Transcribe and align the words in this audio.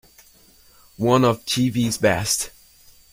One 0.97 1.23
of 1.23 1.45
Jeeves's 1.45 1.99
best. 1.99 2.49